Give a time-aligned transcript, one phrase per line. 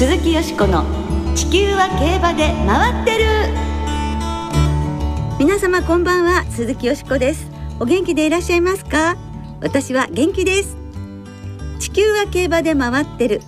[0.00, 0.82] 鈴木よしこの
[1.34, 3.26] 地球は競馬で回ってる。
[5.38, 7.50] 皆様こんばんは鈴木よしこです。
[7.78, 9.18] お元気でいらっしゃいますか？
[9.60, 10.78] 私は元気です。
[11.80, 13.42] 地球は競馬で回ってる。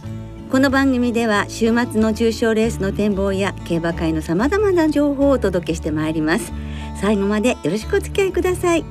[0.50, 6.53] この番組では週末の重賞レースの展望や競馬界のさまざまな情報をお届けしてまいります。
[7.00, 8.84] 最後までよろしくお付き合いください。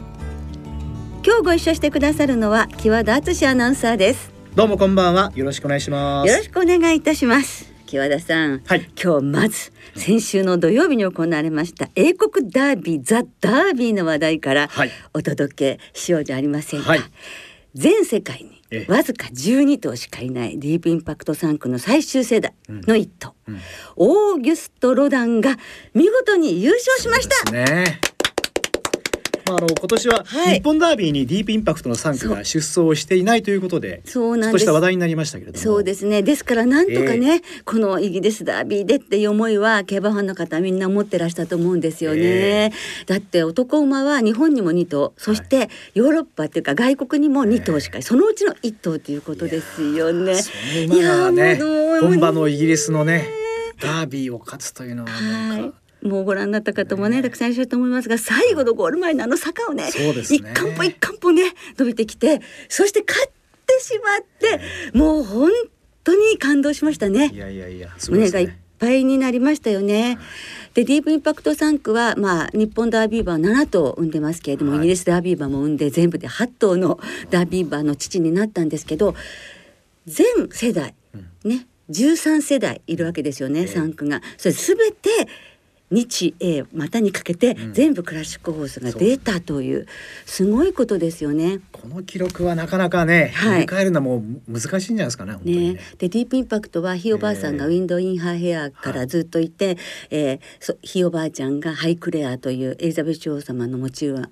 [1.23, 4.32] 今日ご一緒してくださるのは木和田敦アナウンサーです。
[4.54, 5.31] どうもこんばんは。
[5.33, 6.27] よろしくお願いします。
[6.29, 7.71] よろしくお願いいたします。
[7.85, 8.89] 木和田さん、はい。
[9.02, 14.91] 今日まず先週の土曜日に行われました英国ダービーザ・ダービーの話題からはい。
[15.13, 16.99] お届けしようじゃありませんか、はい。
[17.76, 18.91] 全世界にええ。
[18.91, 23.59] わずか12頭しかいないディープインパクト3区の最終世代の一頭、うん。
[23.95, 25.55] オーギュスト・ロダンが
[25.93, 27.52] 見事に優勝しました。
[27.52, 28.02] ね
[29.52, 30.55] まあ、あの今年ははい。
[30.55, 34.48] 日本ダービーにディープインパクトの3区が出走をしていないということで、そうなんです。
[34.48, 35.64] ちょっとした話題になりましたけれども。
[35.64, 36.22] そうですね。
[36.22, 42.71] ですからなんとかね、このイギリスダービーでっていう思いは競馬ファンの方みんな持ってらしたと思うんですよね、え
[43.05, 50.34] だって男馬は日本にも2頭そしてヨーロッパっていうか外国にも2頭しか、そのうちの1頭ということですよね。
[50.88, 52.02] いやもう。
[52.02, 53.27] 本場のイギリスのね
[53.80, 61.43] ダービーを勝つというのはなんか、はいもうご覧になった方もねたくさんいらっしゃると思いますが最後のゴール前のあの坂をね一貫歩一貫歩ね
[61.77, 63.32] 伸びてきてそして勝っ
[63.66, 65.52] てしまってもう本
[66.03, 67.30] 当に感動しましたね。
[67.34, 67.38] い。
[67.38, 70.18] やいやいや胸がいっねぱいになりましたよね。
[70.74, 74.80] でディープインパクト3区は、まあ、日本ダービー馬は7頭産んでますけれども、はい。
[74.80, 77.00] イギリスダービー馬も産んで全部で8頭の
[77.30, 79.13] ダービー馬の父になったんですけど
[80.08, 80.96] 全世代、
[81.46, 83.66] ね13世代いるわけですよね、ええ。
[83.66, 84.22] 3区が。
[84.38, 85.09] それ全て
[85.91, 87.73] 日英またにかけてん。
[87.73, 89.88] 全部クラシックホースが出たという
[90.25, 91.59] すごいことですよね。
[91.72, 93.66] この記録はなかなかね、はい。
[93.66, 95.73] 迎えるのも難しいんじゃないですかねね。
[95.73, 99.78] ね、でディープインパクトはひいおばあさんがえウィンドインハーヘアからずっといて、
[100.09, 104.30] えーそひいおばあちゃんがハイクレアというエリザベス女王様の持ち馬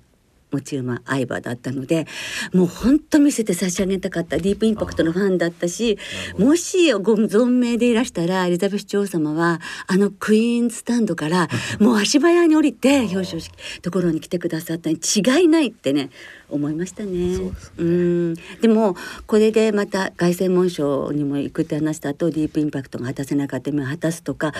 [0.52, 2.06] 持ち馬相場だったので
[2.52, 4.38] もう本当見せて差し上げたかった。
[4.38, 5.98] ディープインパクトのファンだったし
[6.38, 13.52] もしご存命でいらしたらエリザベス女王様はあのクイーンズスタンドから もう足早に降りて表彰式
[13.82, 16.10] ところに来てくださったに違いないってね
[16.48, 17.10] 思いましたね。
[17.10, 17.52] ですね。
[17.78, 18.34] うん。
[18.60, 18.96] でも
[19.26, 23.70] これでまた凱旋門賞にも行くって話した後ディープインパクトが果たせなかった。
[23.70, 24.52] 夢を果たすとか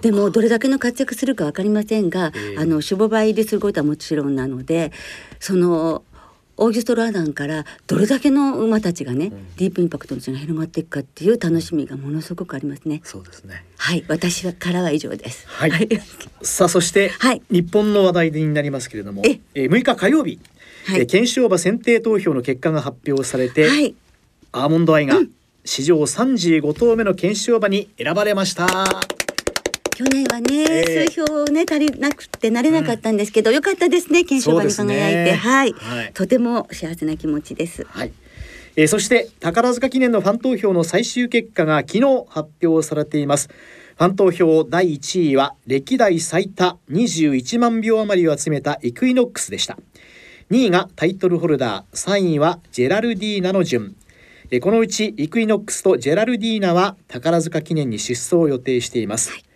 [0.00, 2.58] でもどれだけの活躍するか分かりませんが、ええ。
[2.58, 4.92] あの守護馬入りすることはもちろんなので
[5.40, 6.02] その
[6.60, 13.00] オーギュスト・ラーダンからどれだけの馬たちがね、ディープインパクトの血が広がっていくかっていう楽しみがものすごくありますね。
[13.04, 13.64] そうですね。
[13.76, 15.46] はい、私はからは以上です。
[15.46, 15.88] はい。
[16.42, 17.42] さあそして、はい。
[17.48, 19.66] 日本の話題になりますけれどもええ。
[19.66, 20.40] ー6日火曜日、
[20.86, 21.00] はい。
[21.00, 23.94] えー検証馬選定投票の結果が発表されて、はい、
[24.50, 25.20] アーモンドアイが
[25.64, 28.66] 史上35頭目の検証馬に選ばれました。
[29.98, 37.82] 去年はね、ええ数票ね足りなくてなれなかったんですけど、よかったですね検証馬に輝いて、ねはい、はいとても幸せな気持ちです。
[37.82, 38.12] はい。
[38.76, 43.48] えーそして宝塚記念のファン投票の最終結果が昨日発表されています。
[43.48, 49.76] ファン投票第1位は歴代最多21万票余りを集めたイクイノックスでした。
[50.52, 53.96] 2位がタイトルホルダー、3位はジェラルディーナの順。
[54.52, 59.47] えーこのうちイクイノックスとジェラルディーナは宝塚記念に出走を予定しています。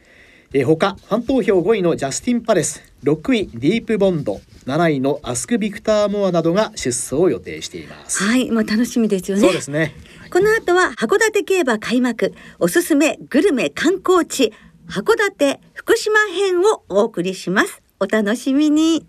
[0.55, 8.23] えー他ファン投票5位のジャスティン・パレス6位ディープ・ボンド7位のアスク・ビクター・モアなどが出走を予定しています。
[8.23, 9.43] はい、まあ楽しみですよね。
[9.43, 9.95] そうですね。
[10.33, 14.53] この後は函館競馬開幕おすすめグルメ観光地
[14.89, 19.05] 函館福島編をお送りしますお楽しみに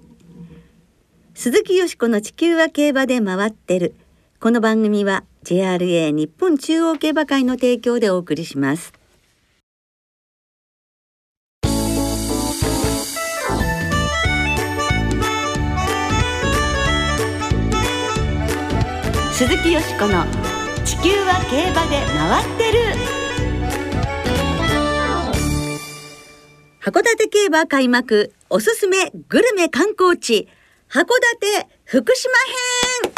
[1.34, 3.96] 鈴木よしこの地球は競馬で回ってる
[4.42, 8.92] この番組は JRA 日本中央競馬会の提供でお送りします
[19.36, 20.26] 鈴木よしこの
[20.86, 22.80] 地球は競馬で回ってる。
[26.80, 30.48] 函館競馬開幕おすすめグルメ観光地
[30.88, 31.06] 函
[31.42, 32.32] 館福島
[33.02, 33.12] 編。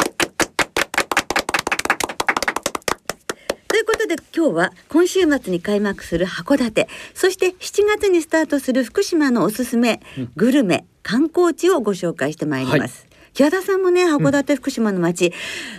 [3.68, 10.00] ということで今日は今週末に開幕する函館そして7月にスタートする福島のおすすめ
[10.38, 13.06] グルメ観光地をご紹介してまいります。
[13.36, 15.34] 木和田さんもね函館福島の街、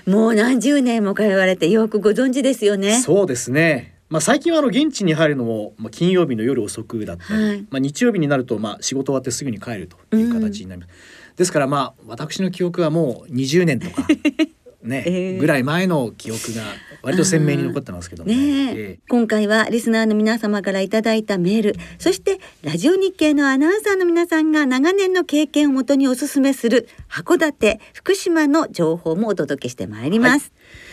[0.06, 3.00] もう何十年も通われてよくご存知ですよね。
[3.00, 3.96] そうですね。
[4.10, 10.92] まあ最近はあの現地に入るのもまあ金曜日の夜遅くだったり、はいまあ日曜日になるとまあ仕事終わってすぐに帰るという形になります。
[11.36, 14.06] ですからまあ私の記憶はもう20年とか
[14.86, 16.62] ね、えーぐらい前の記憶が
[17.02, 18.36] 割と鮮明に残ってますけどもね。
[18.36, 18.90] え。
[18.92, 21.76] え今回はリスナーの皆様からいただいたメール。
[21.98, 30.52] そしてラジオ日経のアナウンサーの皆さんが長年の経験をもとにおすすめする函館福島の情報もお届けしてまいります、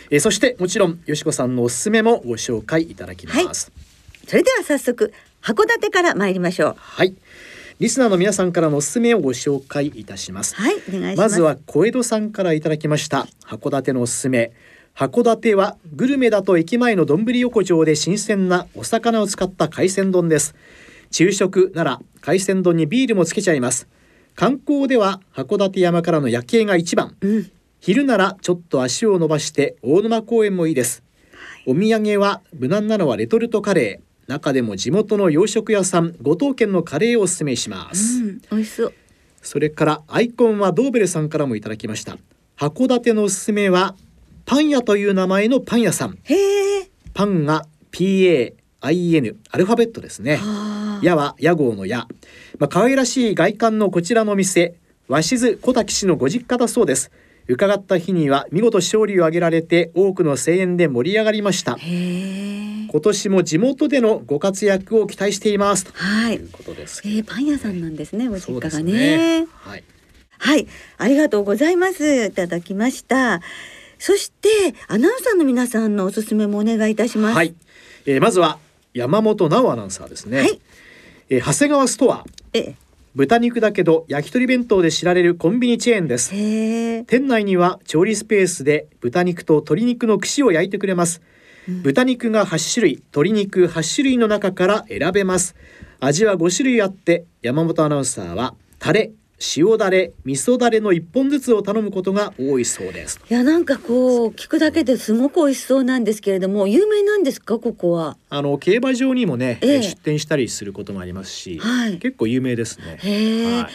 [0.10, 3.72] えーそしてもちろんよしこさんのおすすめもご紹介いただきます。
[4.28, 6.76] それでは早速函館から参りましょう。
[6.78, 7.16] はい、
[7.80, 10.56] リスナーの皆さんからのおすすめをご紹介いたします。
[10.56, 14.52] はいお願いしまますずは小江戸さんからいただきました函館のおすすめ。
[14.96, 20.56] 函館はグルメだと駅前の丼横丁で新鮮なお魚を使った海鮮丼です。
[21.12, 23.88] 昼食なら海鮮丼にビールもつけちゃいます。
[24.36, 27.16] 観光では函館山からの夜景が一番。
[27.22, 27.52] うん。
[27.80, 31.04] 昼ならちょっと足を伸ばして大沼公園もいいです。
[31.66, 38.94] お土産は無難なのはレトルトカレー中でも地元の洋食屋さん五島県のカレーをおすすめします、うん美味しそう。
[39.42, 42.18] それからアイコンはドーベルさんからもいただきました。
[42.58, 43.96] 函館のおすすめは
[44.46, 46.18] パン屋という名前のパン屋さん。
[46.24, 46.90] へえ。
[47.14, 50.40] パンが PAIN アルファベットですね。
[50.42, 52.08] あ屋は屋号の屋
[52.58, 54.76] まあ可愛らしい外観のこちらの店。
[55.10, 57.12] 鷲津小滝氏のご実家だそうです。
[57.48, 61.78] 伺った日には見事勝利を挙げられて多くの声援で盛り上がりました
[62.92, 65.86] 今年も地元でのご活躍を期待しています。
[65.86, 66.36] とはい。
[66.36, 68.92] いうことですえー、パン屋さんなんですねご実家がね。
[69.42, 69.48] ね。
[69.54, 69.84] はい。
[70.40, 72.26] はい、ありがとうございます。
[72.26, 73.42] いただきました。
[73.98, 74.50] そして
[74.88, 77.36] アナウンサーの皆さんのおすすめもお願いいたします。
[77.36, 77.56] はい、
[78.06, 78.60] えーまずは
[78.94, 80.60] 山本直アナウンサーですね、はい。
[81.30, 82.26] えー長谷川ストア。
[82.54, 82.76] え
[83.16, 86.32] 豚肉だけど焼き鳥弁当で知られるコンビニチェーンです。
[86.32, 91.22] 店内には調理スペースで豚肉と鶏肉の串を焼いてくれます、
[91.68, 95.56] 豚肉が8種類鶏肉8種類の中から選べます。
[96.00, 99.12] 味は5種類あって山本アナウンサーはタレ
[99.58, 103.20] 塩だれ味噌だれの1本ずつを頼むことが多いそうです。
[103.30, 107.60] いやなんかこう聞くだけですごく美味しそうなんですけれども有名なんですか？
[107.60, 108.18] ここは。
[108.30, 109.82] あの競馬場にもね、ええ。
[109.82, 111.98] 出店したりすることもありますし、はい。
[111.98, 113.00] 結構有名ですね。
[113.02, 113.74] はい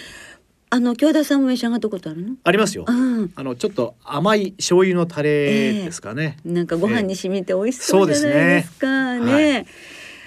[0.71, 2.35] あの京田さんも召し上がったことあるの？
[2.45, 3.33] ありますようん。
[3.35, 6.37] あのちょっと甘い醤油のタレですかね。
[6.45, 9.25] なんかご飯に染みて美味しそうじゃないですかね
[9.63, 9.67] ね。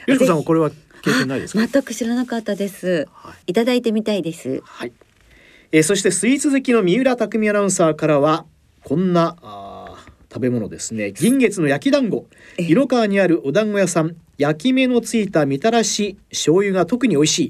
[0.08, 0.72] よしこさんはこれは
[1.04, 1.64] 経験ないですか？
[1.64, 3.08] あ全く知らなかったです。
[3.14, 3.52] はい。
[3.52, 4.62] いただいてみたいです。
[4.64, 4.92] はい。
[5.72, 8.46] えーそしてスイーツ好きの三浦匠アナウンサーからは
[8.84, 11.12] こんなあー食べ物ですね。
[11.12, 12.26] 銀月の焼き団子。
[12.58, 14.16] え色川にあるお団子屋さん。
[14.42, 17.50] 焼き目のついたみたらし醤油が特に美味しい。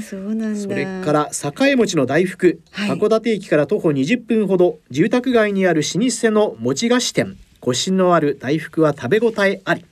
[0.00, 0.60] そうなんだ。
[0.60, 1.30] それから
[1.66, 2.90] 栄餅の大福、はい。
[2.90, 7.36] 函館駅から徒歩20分ほど住宅街にある老舗の餅菓子店。
[7.58, 9.84] コシのある大福は食べ応えあり。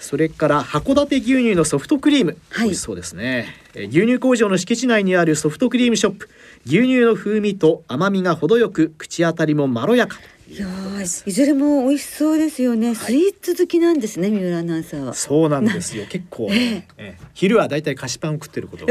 [0.00, 2.64] それから函館牛乳のソフトクリーム、はい。
[2.64, 3.54] 美味しそうですね。
[3.74, 6.28] えー牛乳工場の敷地内にあるソフトクリームショップ。
[6.66, 10.18] 牛乳の風味と甘みが程よく口当たりもまろやか
[10.50, 15.14] いやーいずれも美味しそうですよね、スイーツ好きなんですね三浦アナウンサーは。
[15.14, 16.06] そうなんですよ。
[16.10, 17.16] 結構、ねえ。
[17.20, 18.90] ー昼はだいたい菓子パンを食ってること多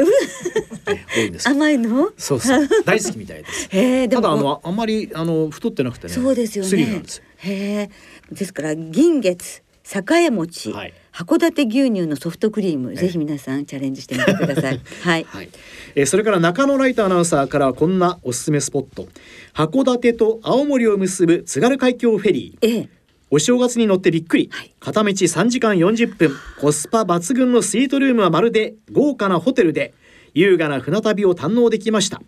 [1.19, 1.49] いんです。
[1.49, 2.13] 甘いの？
[2.17, 2.67] そうそう。
[2.85, 3.67] 大好きみたいです。
[3.71, 6.13] へただあのあんまりあの太ってなくてね。
[6.13, 7.23] そうですよスリムなんねですよ。
[7.39, 7.89] へえ。
[8.31, 15.49] ですから銀月栄餅、はい函館牛乳のソフトクリーム、えぜひ皆さんチャレンジしてみてください はいはい。
[15.95, 19.09] えーそれから中野ライトアナウンサーからはこんなおすすめスポット。
[19.53, 22.67] 函館と青森を結ぶ津軽海峡フェリー。
[22.67, 22.89] ええ
[23.31, 24.49] お正月に乗ってびっくり。
[24.51, 26.31] はい片道3時間40分。
[26.61, 29.93] コスパ抜群のスイートルームはまるで豪華なホテルで
[30.33, 32.21] 優雅な船旅を堪能できました。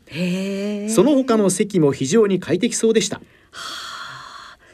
[0.89, 3.21] その他の席も非常に快適そうでした。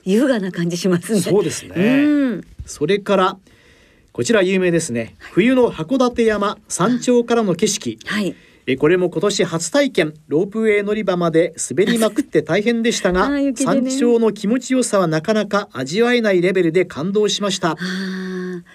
[0.07, 3.37] 優雅な感じしますねそうですねうんそれから
[4.17, 5.15] こちら有名ですね。
[5.19, 7.99] 冬の函館山山頂からの景色。
[8.05, 8.35] はい。
[8.65, 10.13] えこれも今年初体験。
[10.27, 13.53] ロープウェイ乗り場まで滑りまくって大変でしたが、ね。
[13.53, 17.77] 山頂の気持ちよさはなかなか味わえないレベルで感動しました。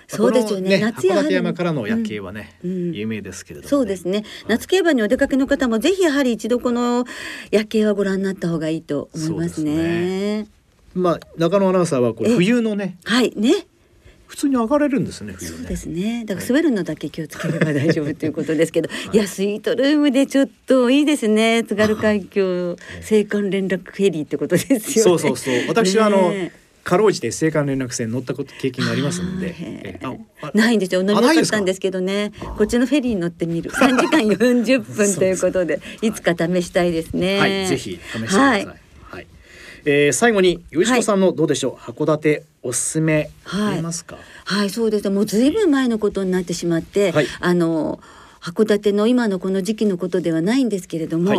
[0.06, 0.78] そうですよね。
[0.78, 2.70] この夏や春函館山からの夜景はね、うん。
[2.70, 2.92] うん。
[2.92, 4.25] 有名ですけれども、そうですね。
[4.46, 7.04] 夏競馬にお出かけの方もぜひやはり一度この
[7.50, 10.46] 夜景はご覧になった方がいいと思いますそうね。
[10.94, 12.34] まあ中野アナウンサーはこうえ。
[12.34, 13.32] 冬のねはい。
[13.37, 13.66] ね
[14.32, 15.56] 普通に上がれるんですね冬ね。
[15.58, 16.24] そうですね。
[16.24, 21.62] だから滑るのだけ気をつければ大丈夫ということですけど、 い、やスイートルームでちょっといいですね。
[21.64, 24.80] 津軽海峡青函連絡フェリーってことですよね。
[24.80, 25.54] そうそうそう。
[25.68, 30.00] 私はあの、ねかろうじて青函連絡船乗ったこと経験がありますんで、
[30.54, 31.02] ないんですよ。
[31.02, 32.32] 乗りあなかったんですけどね。
[32.56, 33.70] こっちのフェリーに乗ってみる。
[33.70, 37.38] 三時間四十分ということで、 いつか試したいですね。
[37.38, 38.64] はい、ぜひ試してください。
[38.64, 38.82] ははいい。
[39.84, 43.74] えー最後によしこさんのどうでしょう、函館おすすめはい。
[43.74, 44.16] ありますか？
[44.44, 45.04] はい、そうです。
[45.04, 45.10] ね。
[45.10, 47.26] もうずいぶん前のことになってしまって、はい。
[47.40, 48.00] あの
[48.40, 51.38] 函館の今のこの時期のことではないんですけれども、はい。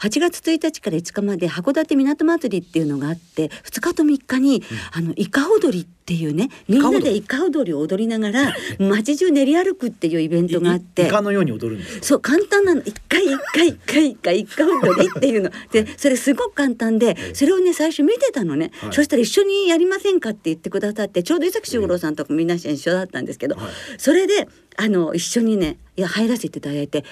[0.00, 11.06] 8月1日から5日まで函館港祭りっていうのがあって2日と3日に、あのイカ踊りっていうねみんなでイカ踊りを踊りながら 街中練り歩くっていうイベントがあって。
[11.06, 12.82] イカのように踊るんですかそう簡単なの。
[12.82, 15.50] 一回一回一回一回一回踊りっていうの。
[15.72, 18.92] でそれすごく簡単でそれをね最初見てたのね、はい。
[18.92, 23.64] そしたら一緒にやりませんかって言ってくださってちょうど伊崎修五郎さんとかみんな一緒だったんですけど、はい。
[23.96, 27.04] それであの一緒にねいや入らせていただいて。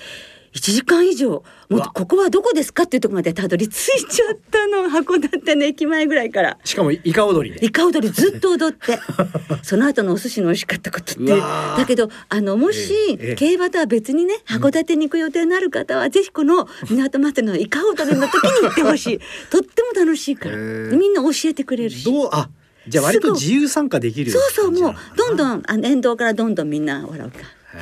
[0.54, 1.42] 1時間以上。
[1.68, 4.84] もうここはどこですかっていうところまでたどり着いちゃったの。
[4.92, 6.58] 函館の駅前ぐらいから。
[6.64, 7.64] しかもイカ踊りで。
[7.64, 8.98] イカ踊りずっと踊って。
[9.62, 11.36] その後のお寿司の美味しかったことって。
[11.36, 19.20] だけどあのもし、競馬とは別にね函館に行く予定のある方は、ぜひこの港祭りのイカ踊りの時に行ってほしい。
[19.50, 20.56] とっても楽しいから。
[20.56, 22.04] みんな教えてくれるし。
[22.04, 22.48] どうあ
[22.88, 27.30] じゃあ割と自由参加できるそうそうもうどんんどんあの沿道からどんどんみんなほら増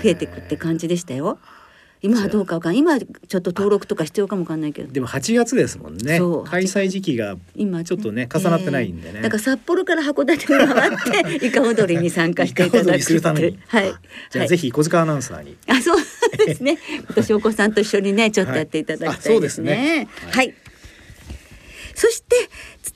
[0.04, 1.38] えていくって感じでしたよ。
[2.02, 2.78] 今はどうかわかんない。
[2.78, 4.90] 今はちょっと登録とか必要かもわかんないけど。
[4.90, 6.18] でも8月ですもんね。
[6.18, 6.44] そう。
[6.44, 8.28] 開催時期が今ちょっとね。
[8.34, 9.20] 重なってないんでね。
[9.20, 13.58] だから札幌から函館に回って イカ踊りに参加していただくイカ踊りするために。
[13.66, 13.84] はい。
[13.84, 13.94] はい
[14.30, 15.56] じゃあぜひ小塚アナウンサーに。
[15.66, 16.78] あ、そうですね。
[17.06, 19.72] 今年お子さんと一緒にね、ちょっとやっていただきたいですね。
[19.72, 19.80] はい。
[19.80, 20.30] あそうですね。
[20.30, 20.54] はい。
[21.94, 22.36] そして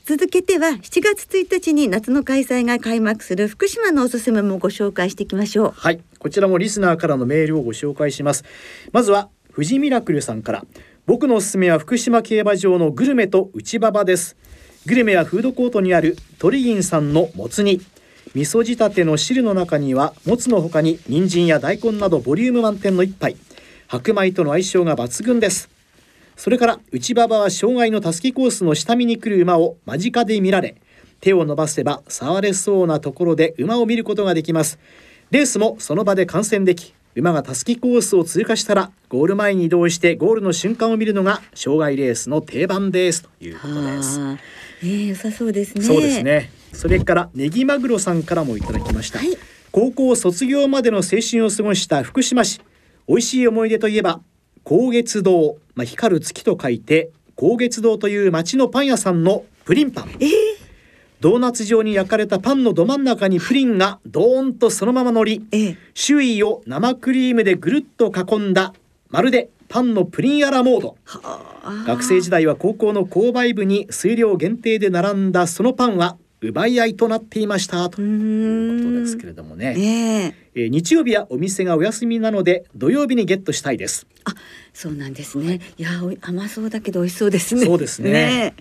[0.05, 5.71] 続けては7月1日に夏の開催が開幕する福島のおすすめもご紹介していきましょう。
[5.75, 6.01] はい。
[6.19, 8.45] こちらもリスナーからのメールをご紹介します。
[8.93, 10.65] まずは富士ミラクルさんから。
[11.07, 14.37] 僕のおすすめは福島競馬場のグルメと内馬場です。
[14.87, 17.81] グルメはフードコートにある鳥銀さんのもつ煮。
[18.35, 23.37] 味噌仕立ての汁の中にはもつの他に人参や大根などボリューム満点の一杯。
[23.87, 25.74] 白米との相性が抜群です。
[26.37, 30.77] それから内馬場は障害のたすきコースの下見に来る馬を間近で見られ
[31.21, 34.79] 手を伸ばせば触れそうなところで馬を見ることができます。
[35.31, 43.23] レースもその場で観戦でき馬がたすきコースを通過したらゴール前に移動してゴールの瞬間を見るのが障害レースの定番です。
[43.23, 44.21] ということです。
[44.21, 44.39] ああ、
[44.83, 45.85] ええ良さそうですね。
[45.85, 46.23] そうです。
[46.23, 46.51] ね。
[46.73, 49.39] それからネギマグロさんからもいただきました、はい。
[49.71, 52.61] 高校卒業までの青春を過ごした福島市。
[53.07, 54.21] 美味しい思い出といえば
[54.65, 60.17] 高月堂、まあ、光る月と書いて高月堂という町のパン屋さんのプリンパン。
[60.21, 60.31] ええ
[61.21, 65.77] ドーナツ状に焼かれたパンのど真ん中にプリンがドーンとそのまま乗りええ。
[65.93, 68.73] 周囲を生クリームでぐるっと囲んだ
[69.11, 70.97] まるでパンのプリンアラモード。
[71.05, 71.21] は
[71.63, 71.85] あ。
[71.87, 77.89] 学生時代は高校の購買部に数量限定で並んだそのパンは奪い合いとなっていました。
[77.89, 84.07] とういうことですけれどもね、えええー日曜日はお店がお休みなので土曜日にゲットしたいです。
[84.25, 84.35] あ、
[84.73, 85.61] そうなんですね。
[85.79, 85.83] い。
[85.83, 87.65] や、おい甘そうだけど美味しそうですね。
[87.67, 88.55] そうですね。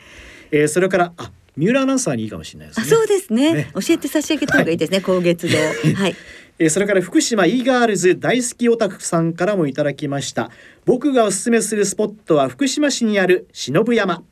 [0.52, 3.54] ええーそれからあ三浦アナウンサーにいいかもしれないですあ、ねそうですね。
[3.54, 3.72] ね。
[3.74, 5.02] 教えて差し上げた方がいいですね。
[5.02, 5.58] 高月堂。
[5.96, 6.16] はい。
[6.60, 10.52] えーそれから福島 e ガールズ大好きオタクさんからもいただきました。
[10.86, 14.24] 僕がおすすめするスポットは福島市にある忍山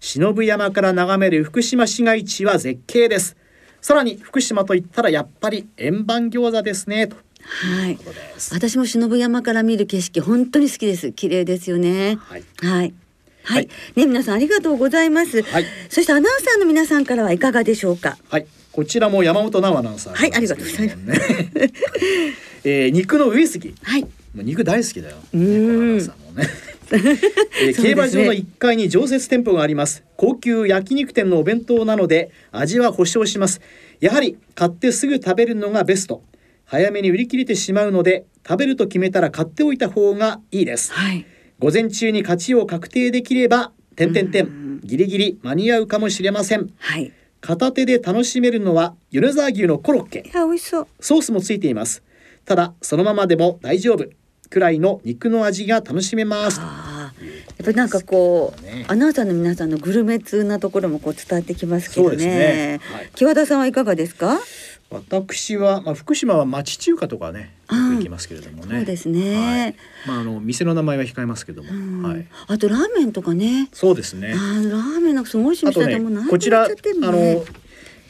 [0.00, 3.36] 忍山から眺める福島市街地は絶景です
[3.80, 7.22] さらに福島といったらやっぱり円盤餃子ですねという
[7.80, 7.98] はい
[8.52, 11.10] 私も忍山から見る景色本当に好きです。
[11.12, 12.18] 綺麗ですよね。
[12.20, 12.70] はいはい。
[12.72, 12.94] はい。
[13.42, 15.42] はいね皆さんありがとうございます。
[15.42, 18.18] はいそしてアナウンサーの皆さんからはいかがでしょうか？
[18.28, 21.18] はいこちらも山本直アナウンサーはいなんですけれどもね
[22.64, 24.02] えー肉の上杉はい。
[24.02, 25.16] もう肉大好きだよ。
[25.32, 26.79] うーんねこのアナウンサーもねえー
[27.80, 30.04] 競馬場の1階に常設店舗があります。
[30.16, 33.60] 高級焼肉店のお弁当なので味は保証します。
[34.00, 36.22] やはり買ってすぐ食べるのがベスト。
[36.64, 40.92] 早めに売り切れてしまうので食べると決めたら買っておいた方がいいです。
[40.92, 41.24] はい。
[41.58, 46.70] 午前中に勝ちを確定できれば点々うん点ギリギリ間に合うかもしれません。
[46.78, 47.04] はい。
[47.04, 50.30] い片手で楽しめるのは米沢牛のコロッケ。
[50.32, 50.86] や美味しそう。
[51.00, 52.02] ソースもついています。
[52.44, 54.06] ただそのままでも大丈夫
[54.50, 56.60] くらいの肉の味が楽しめます。
[56.60, 57.12] や
[57.62, 62.80] っぱりなんかこう、ねアナウンサーの皆さんのグルメ通なところもこう伝わってきますけどそうですね。
[62.82, 63.10] はい。
[63.14, 64.40] 木和田さんはいかがですか？
[64.90, 69.36] 私は、まあ、福島は町中華とかねよく行きますけれどもね、そうですね。
[69.36, 69.74] はい。
[70.08, 72.02] まああの店の名前は控えますけども、うん。
[72.02, 72.26] はい。
[72.48, 73.68] あとラーメンとかね。
[73.72, 74.34] そうですね。
[74.34, 77.44] あーラーメンなんかすごい心あとね配でもうこちらあの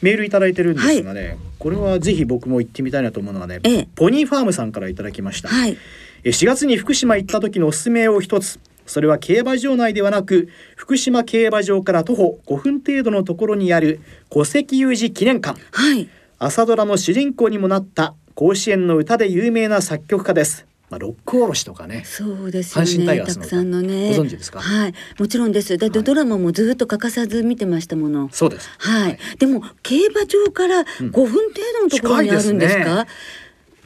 [0.01, 3.87] メールいただいてるんですがね、これはぜひ僕も行ってみたいなと思うのがね、ええ。
[3.95, 5.77] ポニーファームさんからいただきました、はい。
[6.23, 8.59] え4月に福島行った時のおすすめを一つ。
[8.85, 15.59] それは競馬場内ではなく福島競馬場から徒歩5分程度のところにある戸籍有事記念館。
[15.71, 16.09] はい。
[16.39, 23.23] 朝ドラの主人公にもなった甲子園の歌で有名な作曲家です、まあ、六甲おろしとかねそうですよ阪神タイね。
[23.23, 24.15] ガースのたくさんのね。
[24.15, 24.59] ご存知ですか？
[24.59, 24.93] はい。
[25.17, 25.77] もちろんです。
[25.77, 28.29] だってはいドラマもずっと欠かさず見てましたもの。
[28.31, 29.17] そうですはい。
[29.39, 31.33] でも競馬場から5分程
[31.79, 33.07] 度のところにあるんですか？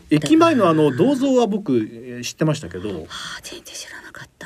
[0.09, 2.95] 駅前のあの銅像は僕えー知ってましたけど、は
[3.37, 3.94] あ、全然知ら。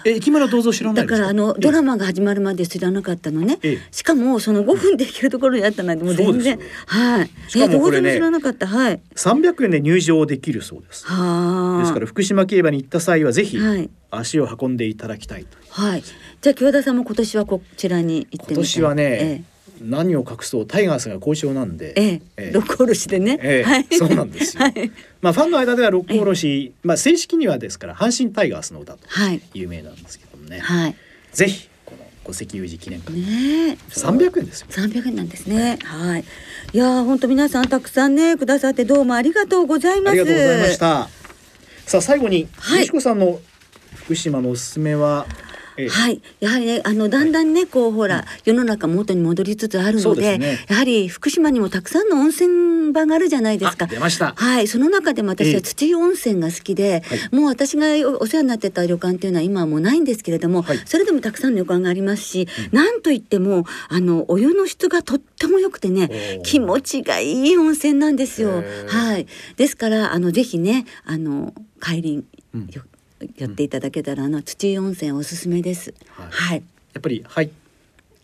[0.05, 1.21] え駅前の銅像知らないですか？
[1.21, 3.57] だからあのドラマが始まるまで知らなかったのね。
[3.63, 7.29] ええしかもその5分で行けるところにあったなんてもう全然はい。
[7.47, 9.01] しかもこれねえどうでも知らなかったはい。
[9.15, 11.05] 300円で入場できるそうです。
[11.05, 11.79] はあ。
[11.81, 15.57] ですから福島競馬に行った際はぜひはい足を運んでいただきたいと。
[15.69, 16.03] はい。
[16.41, 18.53] じゃあ清田さんも今年はこちらに行って。
[18.53, 19.41] 今年はね、え
[19.81, 23.39] 何を隠そうタイガースが好調なんで、えええええ六甲おろしでね。
[23.41, 23.87] ええはい。
[23.91, 24.91] そうなんですよはい。
[25.21, 29.41] まあファンの間では六甲おろし、まあ正式にはですから阪神タイガースの歌とはい。
[29.53, 30.95] 有名なんですけどもね、はい。
[31.31, 33.77] ぜひこの戸籍有事記念館、ねえ。
[33.89, 34.67] 300円ですよ。
[34.69, 35.79] 三百円なんですね。
[35.83, 36.25] はい。
[36.73, 40.11] いやー本当皆さんたくさんねくださってどうもありがとうございます。
[40.11, 40.77] ありがとうございまし。
[40.77, 41.09] た。
[41.85, 43.39] さあ最後に、はいよしこさんの
[43.95, 45.25] 福島のおすすめは、
[45.79, 45.89] ええ。
[45.89, 50.37] はい、やはりね、あのだんだんね、こうほら、世の中元に戻りつつあるそので。
[50.37, 50.59] ね。
[50.67, 53.85] やはり福島にもたくさんの温泉場があるじゃないですか。
[53.85, 53.87] あ。
[53.87, 54.33] 出ました。
[54.35, 55.55] はい、その中でも私ええ。
[55.55, 57.35] は土湯温泉が好きで、はい。
[57.35, 60.79] もう私がおお世話になってた旅館っていうのは今はもうないんですけれども、はい。
[60.85, 68.63] それでもたくさんの旅館がありますし、なんといってもあのお湯の質がとっても良くてね気持ちがいい温泉なんですよ。
[68.87, 72.67] はい、ですからあのぜひねあの帰りうん。
[72.67, 72.83] よ
[73.35, 75.93] 寄っていただけたらあの土湯温泉おすすめです。
[76.09, 77.51] はいはいやっぱり入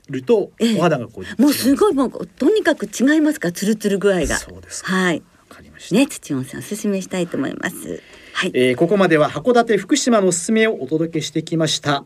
[0.10, 4.38] るとええお肌がこう、もうすいごいもうとにかく違いますからツルツル具合が。
[4.38, 4.94] そうですか。
[4.94, 5.24] はい。
[5.50, 5.96] わかりました。
[5.96, 8.02] ね土温泉おすすめしたいと思います。
[8.34, 8.52] はい。
[8.54, 12.06] えーここまでは函館福島のおすすめをお届けしてきました。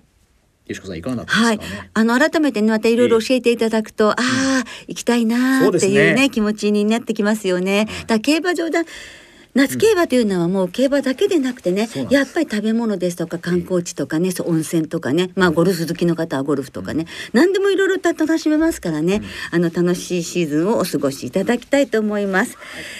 [0.67, 7.87] よしこさんいかがだったはいですかね？、あの改めてねまたいろいろ教えていただくと、ああ行きたいなーっていうねね気持ちになってきますよね。
[8.05, 8.83] だ競馬場だ
[9.55, 22.57] 夏競馬というのはもう競馬だけでなくてね、そうなんやっぱり食べ物ですとか観光地とかね、そう温泉とかね、まあゴルフ好きの方はゴルフとかね、何でもいろいろと楽しめますからね、あの楽しいシーズンをお過ごしいただきたいと思います。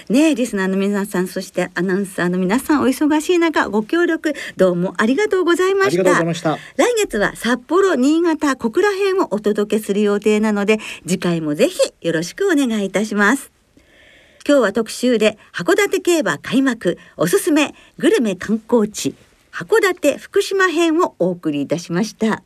[0.10, 6.02] ねリスナーの皆さんそしてアナウンサーの皆さんお忙しい中ご協力どうもありがとうございました。
[6.02, 6.58] ありがとうございました。
[6.78, 13.59] 来月は札幌新潟小倉編をお届けする予定なので次回もぜひよろしくお願いいたします
[14.50, 19.14] 今日は特集で函館競馬開幕おすすめグルメ観光地
[19.52, 22.42] 函館福島編をお送りいたしました。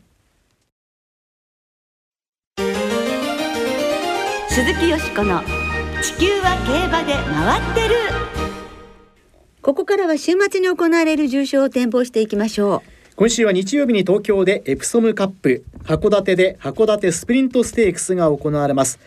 [2.58, 2.74] 鈴
[4.82, 5.42] 木よしこの
[6.02, 7.96] 地球は競馬で回ってる。
[9.62, 12.90] ここからは週末に行われる重賞を展望していきましょう。
[13.16, 19.00] 今週は日曜日に東京でエプソムカップ函館で函館スプリントステークスが行われます。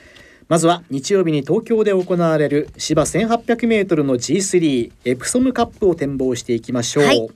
[0.49, 7.29] まずは日曜日に東京で行われる芝1800メートルの G3 エプソムカップを展望していきましょう、はい。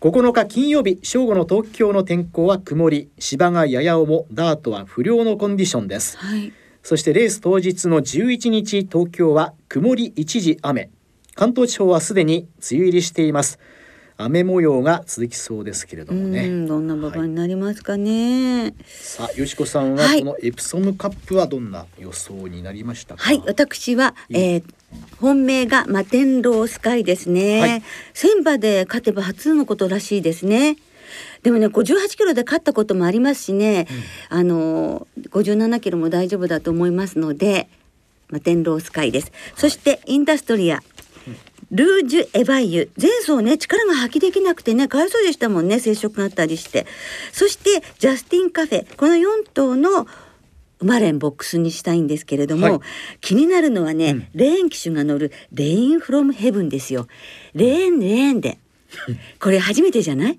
[0.00, 6.18] 9日金曜日正午の東京の天候は曇り芝がやや重ダートは不良のコンディションです。
[6.18, 6.52] はい。
[6.82, 10.90] そしてレース当日の11日東京は曇り一時雨。
[11.34, 13.58] 関東地方はすでに梅雨入りしています
[14.16, 18.74] 雨模様が続きそうですけれどうもねんどんな馬場になりますかね。
[18.86, 23.22] さあ、よしこさんははいこのエプソムカップはどんな予想になりましたか？
[23.22, 24.64] はい、私は、えー
[25.20, 27.60] 本命がマテンロースカイですね。
[27.60, 30.76] はい千馬で勝てば初のことらしいですね。
[31.42, 33.88] でもね、58キロで勝ったこともありますしね、
[34.28, 37.68] あの57キロも大丈夫だと思いますので、
[38.30, 39.32] マテンロースカイです。
[39.56, 40.80] そしてインダストリア。
[41.74, 42.90] ルージュ・エヴァイユ。
[43.00, 46.86] 前走ね力が発揮できなくてねかわいそうでしたもんね接触があったりして。
[47.32, 48.96] そしてジャスティン・カフェ。
[48.96, 50.06] この4頭の
[50.80, 52.80] マレンボックスにしたいんですけれども、はい。
[53.20, 54.28] 気になるのはね、うん。
[54.34, 57.08] レーン騎手が乗るレインフロムヘブンですよ。
[57.54, 58.58] レーンレーンで
[59.40, 60.38] これ初めてじゃない？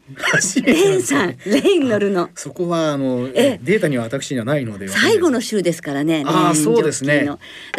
[0.63, 6.23] レーンさんレイン乗るのそこはあのええデータには私にはないので最後の週ですからね。
[6.25, 7.29] あーレーンジョッキーそうですね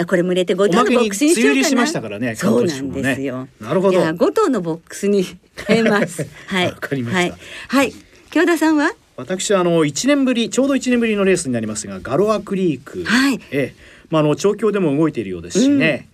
[0.06, 1.68] これも入れて5おまけに頭のボックスにしようかな。
[1.68, 3.48] しましたからねそうなんですよ。
[3.60, 5.24] なるほどじゃあ5頭のボックスに
[5.66, 6.26] 変えます。
[6.46, 6.66] はい。
[6.66, 7.32] わかりましたはい。
[7.68, 7.92] はい。
[8.30, 8.92] 京田さんは？
[9.16, 13.74] 私はあの1年ぶりちょうど1年ぶりのレースになりますがガロアクリーク、はいええ
[14.10, 16.06] まああの調教でも動いているようですしね、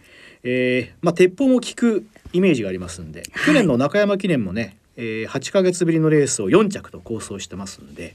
[0.45, 8.15] ええまあ鉄砲も効くイメージがありますんで、はい去年の中山記念もね、えー、8ヶ月ぶりのレースを4着と構想してますんで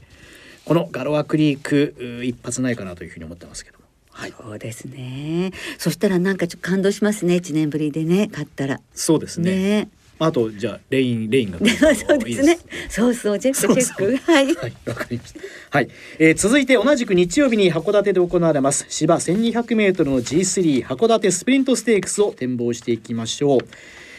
[0.64, 5.52] このガロアクリークう一発ないかなというふうに思ってますけどもはいそうですね。
[5.78, 7.36] そしたらなんかちょっと感動しますね。
[7.36, 8.80] 1年ぶりでね勝ったら。
[8.92, 9.88] そうですねね。
[10.18, 11.58] あとじゃあレインレインが
[11.94, 12.58] そうですね。
[12.88, 14.16] そうそうチェックチェック。
[14.16, 14.46] はい。
[14.56, 15.40] はい、わかりました。
[15.70, 23.60] はい、えー続いて同じく日曜日に函館で行われます芝1200メートルの G3 函館スプリントステークスを展望していきましょう。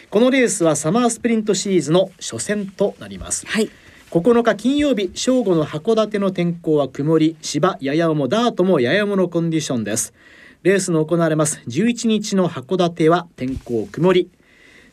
[0.09, 3.45] このレースはサマースプリントシリーズの初戦となります。
[3.45, 3.69] はい。
[4.09, 10.15] 9日金曜日正午の函館の天候は曇り芝やや重ダートもやや重のコンディションです
[10.63, 14.31] レースの行われます11日の函館は天候曇り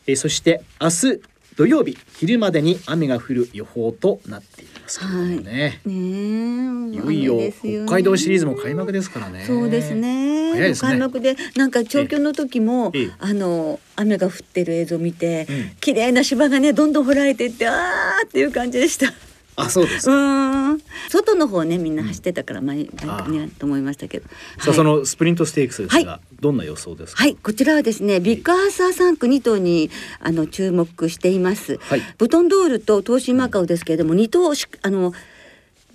[0.05, 1.21] えーそして明日
[1.57, 7.85] 土曜日昼までに雨が降る予報となっていますけれどもね、ねえいよいよ雨ですよね。
[7.87, 9.43] 北海道シリーズも開幕ですからね。
[9.45, 10.51] そうですね。
[10.53, 10.89] 早いですね。
[10.91, 13.11] 開幕でなんか調教の時も、ええ。
[13.17, 15.69] あの雨が降ってる映像を見て、うん。
[15.81, 19.11] 綺麗な芝がねどんどん掘られていってあーっていう感じでした。
[19.59, 20.81] あそうですうーん。
[21.09, 22.87] 外の方ねみんな走ってたから前なん
[23.23, 24.27] かねと思いましたけど。
[24.29, 24.75] さあ、はい。
[24.75, 27.23] そのスプリントステークスですが、はどんな予想ですか？
[27.23, 29.89] はい、こちらはですね、ビッグアーサー3区2頭に
[30.19, 31.77] あの注目しています。
[31.81, 32.01] はい。
[32.17, 35.13] ブトンドールと東進マカオですけれども、2頭しあの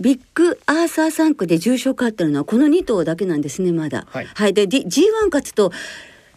[0.01, 4.07] ビッグアーサー3区で重賞勝ってるのはこの2頭だけなんですねまだ。
[4.11, 4.55] はい。
[4.55, 5.71] で D- G1 勝つと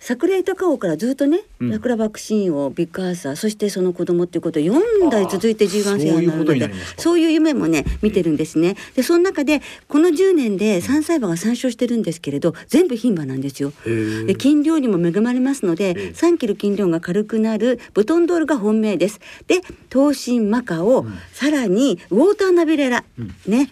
[0.05, 8.75] 桜井高尾からずっとね、うクラバクシーンをビッグアーサーそしてその子供っていうことで4代続いて G1 制覇になるのでそういう夢もね見てるんですね。
[8.93, 13.73] でその中でこの10年で3歳馬が3勝してるんですけれど全部牝馬なんですよ。
[13.83, 16.09] で筋量にも恵まれますので、ええ。
[16.11, 19.19] 3キロ筋量が軽くなるブトンドールが本命です。
[19.47, 21.17] で東進マカオ、ん。
[21.33, 23.33] さらにウォーターナビレラ、うん。
[23.47, 23.71] ね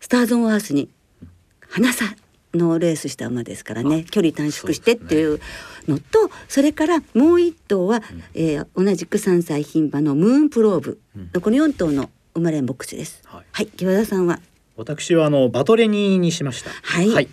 [0.00, 0.88] スターズ・オン・アースに
[1.68, 2.12] 花さ
[2.54, 4.04] のレースした馬ですからね。
[4.10, 5.40] 距離短縮してっていう
[5.86, 8.02] のとそれからもう一頭は、
[8.34, 11.40] えー同じく3歳牝馬のムーンプローブ、うん。
[11.40, 13.22] この4頭の生まれんボックスです。
[13.24, 13.44] はい。
[13.52, 14.40] はい、田さんは？
[14.76, 16.70] 私はあのバトレニーにしました。
[16.70, 17.28] はい。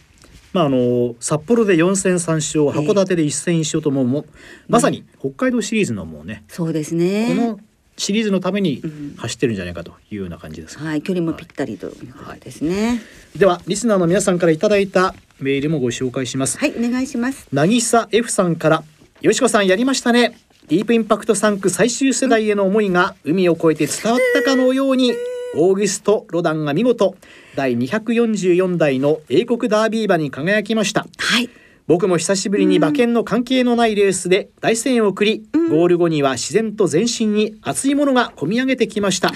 [0.52, 4.26] まああの札幌で4戦3勝、函館で1戦1勝ともうもう
[4.68, 7.28] まさに北海道シリーズのもうね、そうですね。
[7.30, 7.60] この
[7.98, 10.78] シリーズのためにうん走ってるんじゃないかというような感じです。
[10.78, 13.02] はい、距離もぴったりということですね。
[13.36, 16.58] ではリスナーの皆さんからいただいたメールもご紹介します。
[16.58, 17.48] はい、お願いします。
[17.52, 18.84] 渚 F さんから
[19.22, 25.14] よしこさんやりましたねディープインパクト3区最終世代への思いが海を越えて伝わったかのように
[25.56, 27.16] オーギスト・ロダンが見事
[27.56, 31.50] 第244代の英国ダービー馬に輝きましたはい、
[31.88, 39.32] 僕も久しぶりに馬券の関係のないレースで大声援を送り、ゴール後には自然と全身に熱いものが込み上げてきました、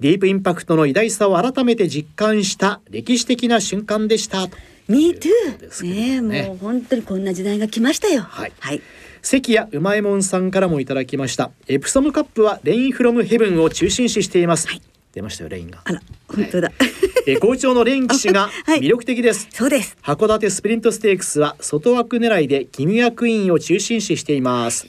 [0.00, 4.48] ディープインパクトの偉大さを改めて実感した歴史的な瞬間でした。
[4.48, 4.56] と
[4.88, 6.20] Me と too ね。
[6.22, 8.22] ねえもう本当にこんな時代が来ましたよ。
[8.22, 8.52] はい。
[8.58, 8.80] はい、
[9.20, 11.50] 関谷うまえもんさんからもいただきました。
[11.68, 14.66] エプソムカップはレインフロムヘブンを中心視しています、
[15.12, 15.80] 出ましたよレインが。
[15.84, 16.72] あら、本当だ。
[17.28, 18.78] え好調のレイン騎士がはい。
[18.78, 19.96] 魅力的です、そうです。
[20.00, 24.86] 函館スプリントステークスは外枠狙いでキミヤクイーンを中心視しています。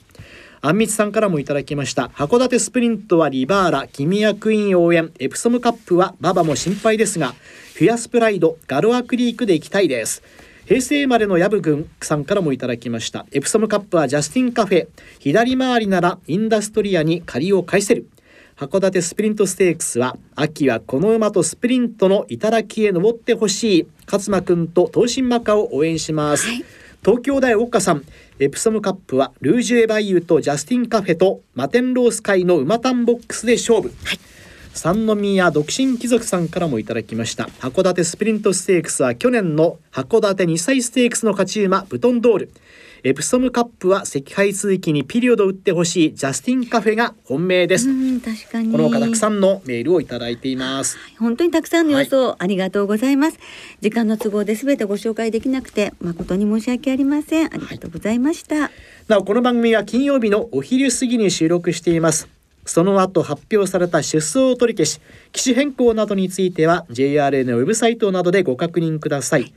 [0.62, 2.12] あんみつさんからもいただきました。
[2.14, 5.12] 函館スプリントはリバーラキミヤクイーン応援。
[5.18, 7.34] エプソムカップはババも心配ですが
[7.74, 10.22] フィアスプライドガロアクリークで行きたいです。
[10.66, 13.26] 平成生まれのヤブ君さんからもいただきました。
[13.32, 14.88] エプソムカップはジャスティンカフェ。
[15.18, 18.08] 左回りならインダストリアに借りを返せる
[18.58, 26.66] 函館スプリントステークスは秋はこの馬とスプリントの頂へ登ってほしい勝間くんと東進マカを応援します、はい。
[27.06, 28.04] 東京大岡さん
[28.40, 33.94] エプソムカップはルージュエヴァイユとジャスティンカフェとマテンロウスカイの馬単ボックスで勝負、
[34.74, 37.44] 三宮独身貴族さんからもいただきました。
[37.60, 42.52] 函館スプリントステークスは去年の函館2歳ステークスの勝ち馬ブトンドール
[43.08, 48.70] エプソムカップは赤配通期にピリオド打ってほしいジャスティンカフェが本命です、うん、確かに。
[48.70, 50.98] この他たくさんのメールをいただいています。
[51.18, 53.40] 本当にたくさんの予想、ありがとうございます。
[53.80, 57.46] 時間の都合で全てご紹介できなくて誠に申し訳ありません。
[57.46, 58.72] ありがとうございました。
[59.08, 62.28] なおこの番組は金曜日のお昼過ぎに収録しています。
[62.66, 65.00] その後発表された出走取り消し、
[65.32, 69.54] 機種変更などについては JRA のウェブサイトなどでご確認ください。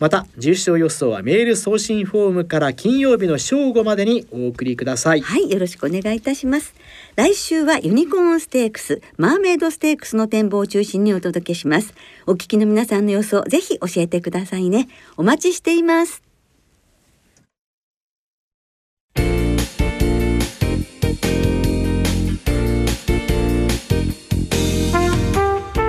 [0.00, 5.20] また重賞予想はメール送信フォームから金曜日の正午までにお送りください。
[5.20, 6.74] はい、よろしくお願いいたします。
[7.16, 11.94] 来週はユニコーンステークス、マーメイドステークスの展望を中心にお届けします。
[12.26, 14.88] お聞きの皆さんの予想、ぜひ教えてくださいね。
[15.16, 16.22] お待ちしています。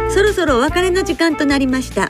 [0.10, 2.10] そろそろお別れの時間となりました。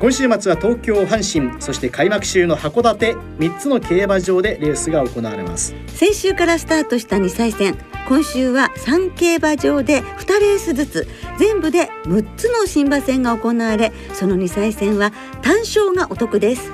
[0.00, 5.74] 今週末は東京阪神そして開幕週の函館3つの競馬場でレースが行われます。
[5.88, 7.76] 先週からスタートした2歳戦
[8.08, 16.70] 今週は3競馬場で2レースずつ全部で6つの新馬戦が行われその2歳戦は単勝がお得です。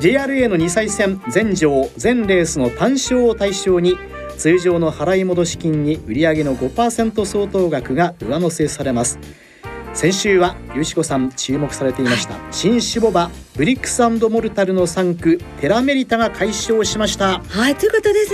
[0.00, 3.96] JRA の2歳戦全場全レースの単勝を対象に
[4.36, 9.18] 通常の払い戻し金に売上の5%相当額が上乗せされます
[9.94, 17.40] 先週はゆうしこさん注目されていました、新種牡馬ブリックスモルタルの3区テラメリタが快勝しました。
[17.40, 18.30] はいということです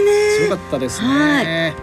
[0.49, 1.75] 強かねったですはね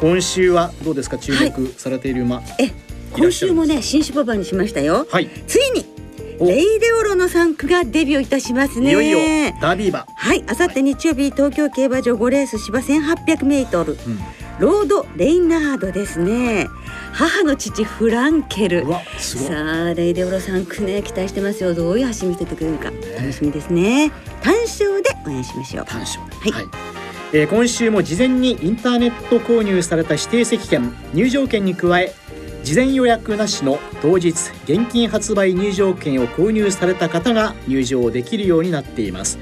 [0.00, 1.18] 今週はどうですか？
[1.18, 2.72] 注目されている馬、え
[3.12, 5.06] 今週もね新種馬場にしましたよ。
[5.10, 5.28] はい。
[5.46, 5.86] ついに
[6.40, 8.90] レイデオロの3区がデビューいたしますね。
[8.90, 9.18] いよいよ
[9.60, 10.04] ダービー馬。
[10.16, 13.98] はいあさって日曜日東京競馬場5レース芝1800メートル、うん
[14.62, 16.68] ロードレイナードですね。
[17.12, 18.86] 母の父フランケル。
[19.18, 21.74] さあレイデオロさんくね期待してますよ。
[21.74, 22.92] どういう走り見せてくれるか。
[23.18, 24.12] 楽しみですね。
[24.40, 25.84] 単勝で応援しましょう。
[25.84, 26.20] 単勝。
[26.20, 26.64] はい、はい、
[27.32, 32.14] えー、今週も事前にインターネット購入された指定席券入場券に加え
[32.62, 34.30] 事前予約なしの当日
[34.66, 39.40] 現金発売入場券を購入された方が入場できるようになっています。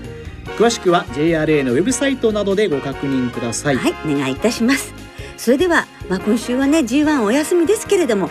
[0.56, 3.76] 詳しくは JRA のウェブサイトなどでご確認ください。
[3.76, 4.99] はいお願いいたします
[5.36, 8.30] それでは、まあ、今週はね G1 お休みですけれども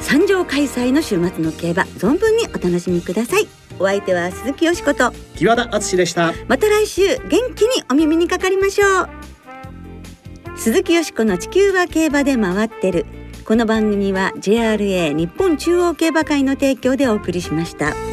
[0.00, 3.46] 三条開催の週末の競馬存分にお楽しみください。
[3.78, 6.34] お相手は鈴木よしこと木和田敦でした。
[6.48, 9.08] また来週元気にお耳にかかりましょう。
[10.56, 13.06] 鈴木よしこの地球は競馬で回ってる。
[13.44, 18.11] この番組は JRA 日本中央競馬会の提供でお送りしました。